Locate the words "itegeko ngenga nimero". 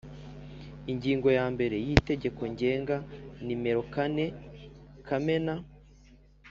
1.97-3.81